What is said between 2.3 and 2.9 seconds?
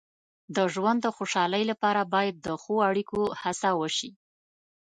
د ښو